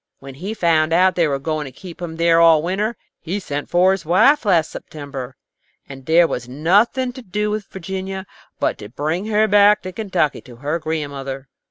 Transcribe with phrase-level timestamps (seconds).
[0.17, 3.91] When he found they were going to keep him there all winter, he sent for
[3.91, 5.35] his wife last September,
[5.87, 8.25] and there was nothing to do with Virginia
[8.59, 11.49] but to bring her back to Kentucky to her grandmother."